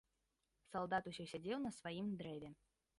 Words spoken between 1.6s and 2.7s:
на сваім дрэве.